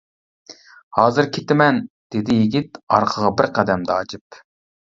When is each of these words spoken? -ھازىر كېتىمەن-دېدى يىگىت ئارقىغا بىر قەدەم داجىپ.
-ھازىر 0.97 1.29
كېتىمەن-دېدى 1.35 2.39
يىگىت 2.39 2.81
ئارقىغا 2.99 3.33
بىر 3.39 3.53
قەدەم 3.61 3.87
داجىپ. 3.95 4.43